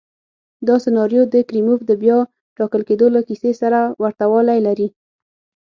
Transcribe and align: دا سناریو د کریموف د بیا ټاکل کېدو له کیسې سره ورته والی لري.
دا 0.67 0.75
سناریو 0.85 1.23
د 1.33 1.35
کریموف 1.49 1.79
د 1.85 1.91
بیا 2.03 2.17
ټاکل 2.57 2.81
کېدو 2.89 3.07
له 3.15 3.21
کیسې 3.27 3.51
سره 3.61 3.79
ورته 4.03 4.25
والی 4.31 4.59
لري. 4.67 4.87